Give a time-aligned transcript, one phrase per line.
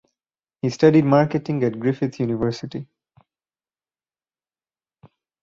[0.63, 2.87] He studied marketing at Griffith University.